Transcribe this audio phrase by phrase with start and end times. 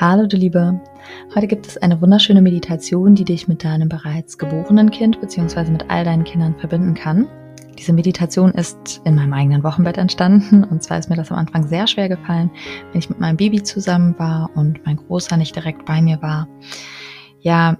[0.00, 0.80] Hallo du Liebe,
[1.34, 5.70] heute gibt es eine wunderschöne Meditation, die dich mit deinem bereits geborenen Kind bzw.
[5.70, 7.28] mit all deinen Kindern verbinden kann.
[7.78, 11.68] Diese Meditation ist in meinem eigenen Wochenbett entstanden und zwar ist mir das am Anfang
[11.68, 12.50] sehr schwer gefallen,
[12.90, 16.48] wenn ich mit meinem Baby zusammen war und mein Großer nicht direkt bei mir war.
[17.40, 17.76] Ja,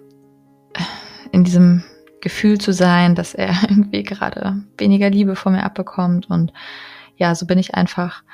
[1.32, 1.84] in diesem
[2.20, 6.52] Gefühl zu sein, dass er irgendwie gerade weniger Liebe von mir abbekommt und
[7.16, 8.24] ja, so bin ich einfach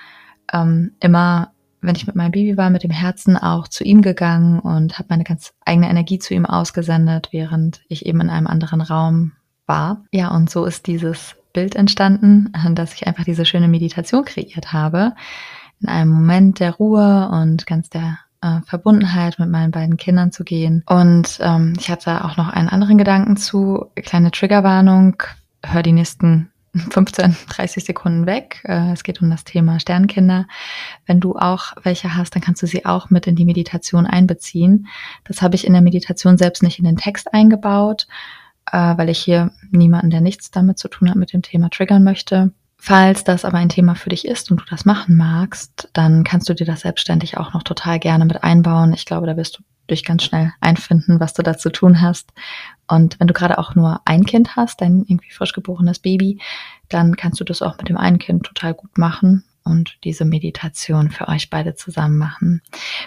[0.53, 1.53] ähm, immer
[1.87, 5.09] wenn ich mit meinem Baby war, mit dem Herzen auch zu ihm gegangen und habe
[5.11, 9.33] meine ganz eigene Energie zu ihm ausgesendet, während ich eben in einem anderen Raum
[9.67, 10.05] war.
[10.13, 15.15] Ja, und so ist dieses Bild entstanden, dass ich einfach diese schöne Meditation kreiert habe.
[15.81, 20.45] In einem Moment der Ruhe und ganz der äh, Verbundenheit mit meinen beiden Kindern zu
[20.45, 20.83] gehen.
[20.87, 25.23] Und ähm, ich hatte auch noch einen anderen Gedanken zu, kleine Triggerwarnung,
[25.63, 28.63] hör die nächsten 15, 30 Sekunden weg.
[28.65, 30.47] Äh, es geht um das Thema Sternkinder.
[31.07, 34.87] Wenn du auch welche hast, dann kannst du sie auch mit in die Meditation einbeziehen.
[35.25, 38.07] Das habe ich in der Meditation selbst nicht in den Text eingebaut,
[38.71, 42.05] äh, weil ich hier niemanden, der nichts damit zu tun hat, mit dem Thema triggern
[42.05, 42.53] möchte.
[42.79, 46.49] Falls das aber ein Thema für dich ist und du das machen magst, dann kannst
[46.49, 48.93] du dir das selbstständig auch noch total gerne mit einbauen.
[48.93, 52.33] Ich glaube, da wirst du dich ganz schnell einfinden, was du da zu tun hast.
[52.89, 56.41] Und wenn du gerade auch nur ein Kind hast, dein irgendwie frisch geborenes Baby,
[56.89, 61.11] dann kannst du das auch mit dem einen Kind total gut machen und diese Meditation
[61.11, 62.63] für euch beide zusammen machen.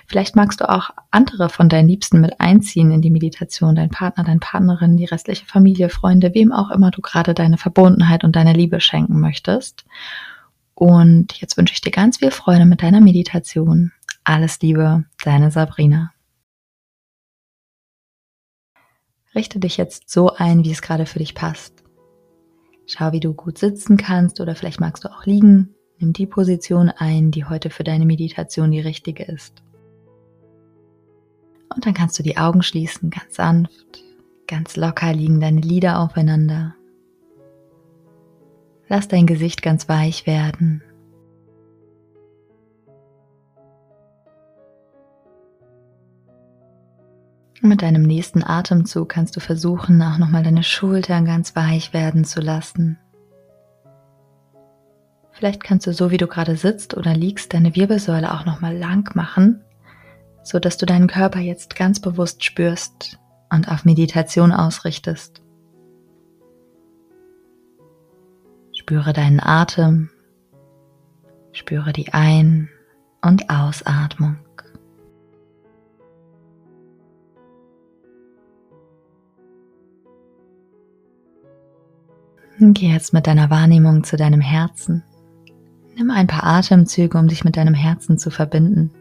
[0.06, 4.26] Vielleicht magst du auch andere von deinen Liebsten mit einziehen in die Meditation, dein Partner,
[4.26, 8.54] deine Partnerin, die restliche Familie, Freunde, wem auch immer du gerade deine Verbundenheit und deine
[8.54, 9.86] Liebe schenken möchtest.
[10.76, 13.92] Und jetzt wünsche ich dir ganz viel Freude mit deiner Meditation.
[14.24, 16.12] Alles Liebe, deine Sabrina.
[19.36, 21.84] Richte dich jetzt so ein, wie es gerade für dich passt.
[22.86, 25.76] Schau, wie du gut sitzen kannst oder vielleicht magst du auch liegen.
[26.00, 29.62] Nimm die Position ein, die heute für deine Meditation die richtige ist.
[31.74, 34.04] Und dann kannst du die Augen schließen, ganz sanft,
[34.48, 36.76] ganz locker liegen deine Lider aufeinander.
[38.88, 40.82] Lass dein Gesicht ganz weich werden.
[47.68, 52.42] Mit deinem nächsten Atemzug kannst du versuchen, auch nochmal deine Schultern ganz weich werden zu
[52.42, 52.98] lassen.
[55.32, 59.10] Vielleicht kannst du so wie du gerade sitzt oder liegst deine Wirbelsäule auch nochmal lang
[59.16, 59.62] machen,
[60.44, 65.42] so dass du deinen Körper jetzt ganz bewusst spürst und auf Meditation ausrichtest.
[68.74, 70.10] Spüre deinen Atem,
[71.52, 72.70] spüre die Ein-
[73.22, 74.38] und Ausatmung.
[82.62, 85.04] Geh jetzt mit deiner Wahrnehmung zu deinem Herzen.
[85.96, 88.92] Nimm ein paar Atemzüge, um dich mit deinem Herzen zu verbinden.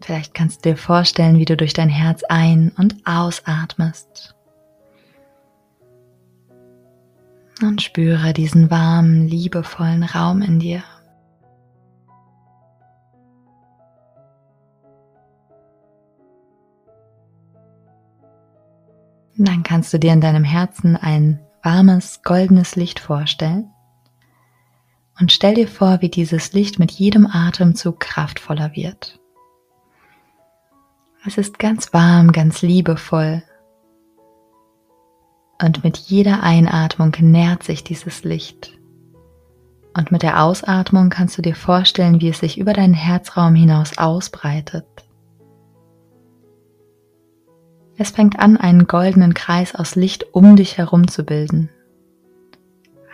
[0.00, 4.34] Vielleicht kannst du dir vorstellen, wie du durch dein Herz ein- und ausatmest.
[7.62, 10.82] Und spüre diesen warmen, liebevollen Raum in dir.
[19.44, 23.70] Dann kannst du dir in deinem Herzen ein warmes, goldenes Licht vorstellen.
[25.20, 29.20] Und stell dir vor, wie dieses Licht mit jedem Atemzug kraftvoller wird.
[31.26, 33.42] Es ist ganz warm, ganz liebevoll.
[35.62, 38.78] Und mit jeder Einatmung nährt sich dieses Licht.
[39.96, 43.96] Und mit der Ausatmung kannst du dir vorstellen, wie es sich über deinen Herzraum hinaus
[43.96, 45.03] ausbreitet.
[47.96, 51.70] Es fängt an, einen goldenen Kreis aus Licht um dich herum zu bilden.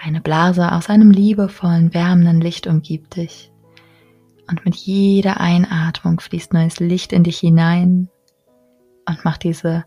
[0.02, 3.52] Eine Blase aus einem liebevollen, wärmenden Licht umgibt dich.
[4.48, 8.08] Und mit jeder Einatmung fließt neues Licht in dich hinein
[9.06, 9.84] und macht diese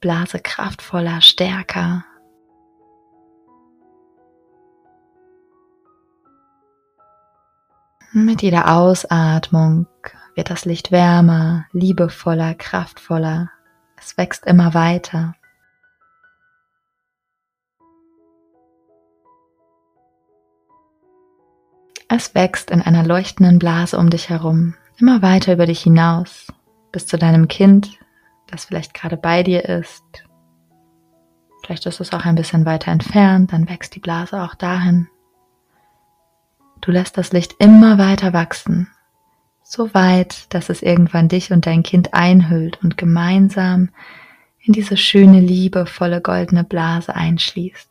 [0.00, 2.04] Blase kraftvoller, stärker.
[8.12, 9.86] Mit jeder Ausatmung
[10.34, 13.51] wird das Licht wärmer, liebevoller, kraftvoller
[14.02, 15.34] es wächst immer weiter.
[22.08, 26.46] Es wächst in einer leuchtenden Blase um dich herum, Immer weiter über dich hinaus,
[26.92, 27.98] bis zu deinem Kind,
[28.46, 30.04] das vielleicht gerade bei dir ist.
[31.64, 35.08] Vielleicht ist es auch ein bisschen weiter entfernt, dann wächst die Blase auch dahin.
[36.80, 38.88] Du lässt das Licht immer weiter wachsen,
[39.72, 43.88] so weit, dass es irgendwann dich und dein Kind einhüllt und gemeinsam
[44.60, 47.88] in diese schöne, liebevolle goldene Blase einschließt.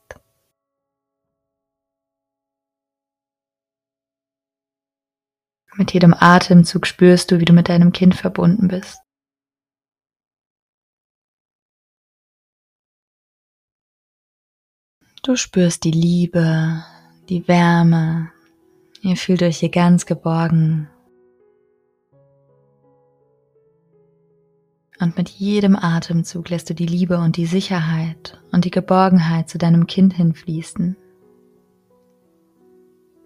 [5.77, 8.99] Mit jedem Atemzug spürst du, wie du mit deinem Kind verbunden bist.
[15.23, 16.83] Du spürst die Liebe,
[17.29, 18.31] die Wärme.
[19.01, 20.90] Ihr fühlt euch hier ganz geborgen.
[25.01, 29.57] Und mit jedem Atemzug lässt du die Liebe und die Sicherheit und die Geborgenheit zu
[29.57, 30.95] deinem Kind hinfließen.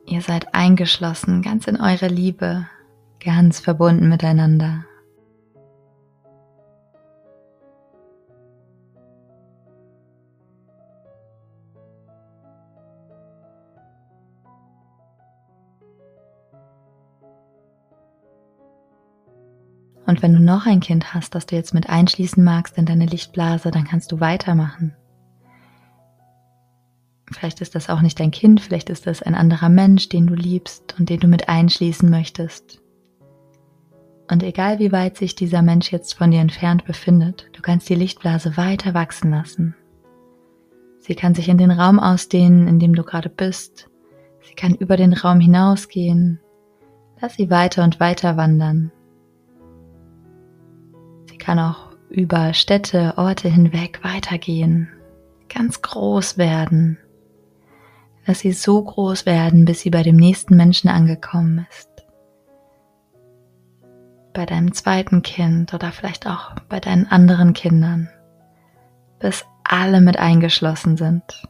[0.06, 2.66] Ihr seid eingeschlossen, ganz in eure Liebe,
[3.20, 4.86] ganz verbunden miteinander.
[20.06, 23.06] Und wenn du noch ein Kind hast, das du jetzt mit einschließen magst in deine
[23.06, 24.96] Lichtblase, dann kannst du weitermachen.
[27.32, 30.36] Vielleicht ist das auch nicht dein Kind, vielleicht ist das ein anderer Mensch, den du
[30.36, 32.82] liebst und den du mit einschließen möchtest.
[34.30, 37.96] Und egal wie weit sich dieser Mensch jetzt von dir entfernt befindet, du kannst die
[37.96, 39.76] Lichtblase weiter wachsen lassen.
[41.00, 43.90] Sie kann sich in den Raum ausdehnen, in dem du gerade bist.
[44.42, 46.40] Sie kann über den Raum hinausgehen.
[47.22, 48.92] Lass sie weiter und weiter wandern.
[51.46, 54.90] Kann auch über Städte, Orte hinweg weitergehen,
[55.48, 56.98] ganz groß werden
[58.26, 61.90] dass sie so groß werden, bis sie bei dem nächsten Menschen angekommen ist.
[64.34, 68.10] Bei deinem zweiten Kind oder vielleicht auch bei deinen anderen Kindern,
[69.20, 71.48] bis alle mit eingeschlossen sind.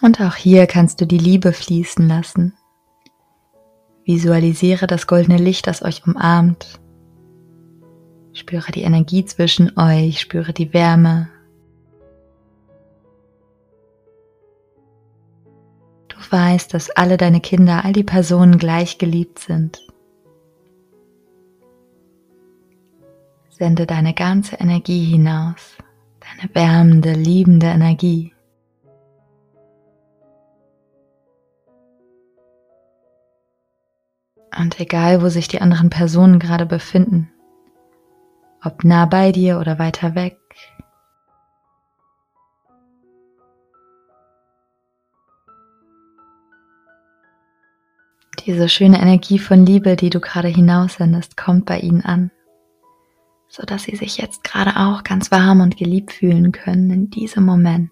[0.00, 2.54] Und auch hier kannst du die Liebe fließen lassen.
[4.04, 6.80] Visualisiere das goldene Licht, das euch umarmt.
[8.32, 11.28] Spüre die Energie zwischen euch, spüre die Wärme.
[16.06, 19.84] Du weißt, dass alle deine Kinder, all die Personen gleich geliebt sind.
[23.50, 25.76] Sende deine ganze Energie hinaus,
[26.20, 28.32] deine wärmende, liebende Energie.
[34.58, 37.30] Und egal, wo sich die anderen Personen gerade befinden,
[38.64, 40.36] ob nah bei dir oder weiter weg,
[48.46, 52.32] diese schöne Energie von Liebe, die du gerade hinaussendest, kommt bei ihnen an,
[53.48, 57.44] so dass sie sich jetzt gerade auch ganz warm und geliebt fühlen können in diesem
[57.44, 57.90] Moment.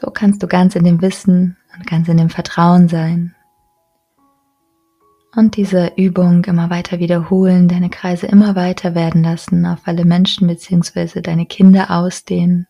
[0.00, 3.34] So kannst du ganz in dem Wissen und ganz in dem Vertrauen sein.
[5.34, 10.46] Und diese Übung immer weiter wiederholen, deine Kreise immer weiter werden lassen, auf alle Menschen
[10.46, 11.20] bzw.
[11.20, 12.68] deine Kinder ausdehnen,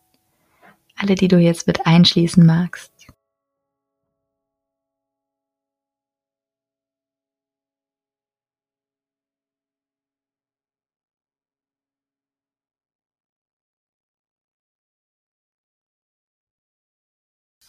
[0.96, 2.92] alle, die du jetzt mit einschließen magst.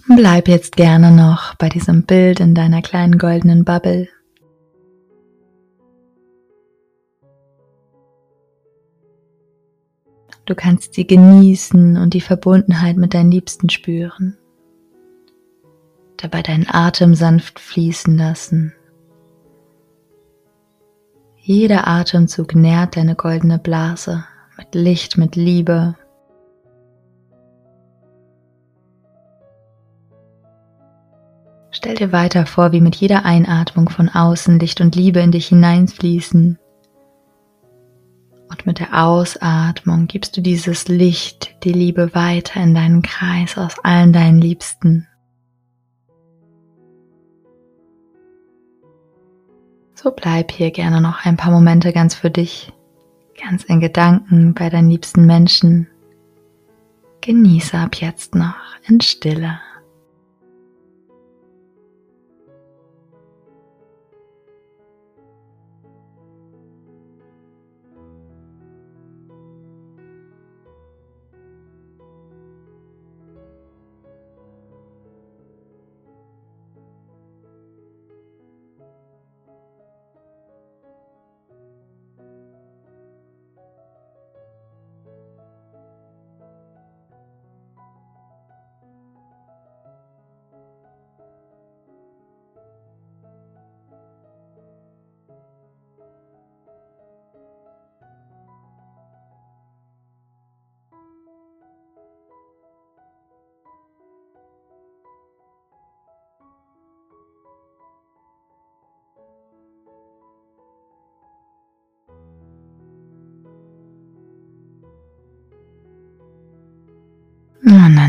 [0.07, 4.07] Bleib jetzt gerne noch bei diesem Bild in deiner kleinen goldenen Bubble.
[10.45, 14.35] Du kannst sie genießen und die Verbundenheit mit deinen Liebsten spüren.
[16.17, 18.73] Dabei deinen Atem sanft fließen lassen.
[21.37, 24.25] Jeder Atemzug nährt deine goldene Blase
[24.57, 25.95] mit Licht, mit Liebe,
[31.79, 35.47] Stell dir weiter vor, wie mit jeder Einatmung von außen Licht und Liebe in dich
[35.47, 36.59] hineinfließen.
[38.49, 43.79] Und mit der Ausatmung gibst du dieses Licht, die Liebe weiter in deinen Kreis aus
[43.81, 45.07] allen deinen Liebsten.
[49.95, 52.73] So bleib hier gerne noch ein paar Momente ganz für dich,
[53.41, 55.87] ganz in Gedanken bei deinen liebsten Menschen.
[57.21, 59.59] Genieße ab jetzt noch in Stille.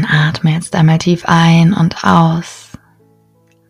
[0.01, 2.71] Dann atme jetzt einmal tief ein und aus.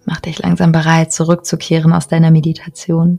[0.05, 3.19] Mach dich langsam bereit, zurückzukehren aus deiner Meditation.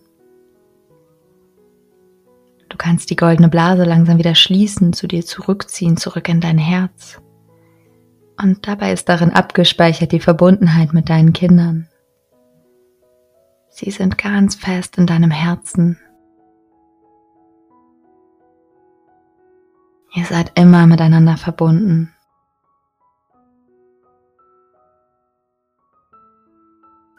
[2.70, 7.22] Du kannst die goldene Blase langsam wieder schließen, zu dir zurückziehen, zurück in dein Herz.
[8.42, 11.90] Und dabei ist darin abgespeichert die Verbundenheit mit deinen Kindern.
[13.70, 16.00] Sie sind ganz fest in deinem Herzen.
[20.14, 22.14] Ihr seid immer miteinander verbunden.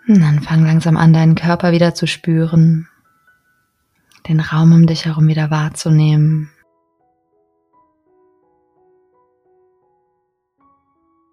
[0.08, 2.88] Und dann fang langsam an, deinen Körper wieder zu spüren,
[4.28, 6.50] den Raum um dich herum wieder wahrzunehmen.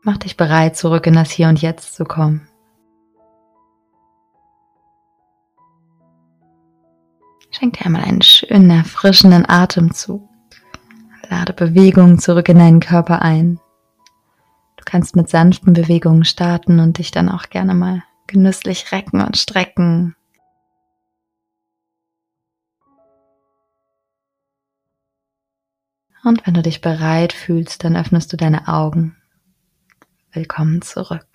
[0.03, 2.47] Mach dich bereit, zurück in das Hier und Jetzt zu kommen.
[7.51, 10.27] Schenk dir einmal einen schönen, erfrischenden Atemzug.
[11.29, 13.59] Lade Bewegungen zurück in deinen Körper ein.
[14.77, 19.37] Du kannst mit sanften Bewegungen starten und dich dann auch gerne mal genüsslich recken und
[19.37, 20.15] strecken.
[26.23, 29.15] Und wenn du dich bereit fühlst, dann öffnest du deine Augen.
[30.31, 31.28] Willkommen zurück.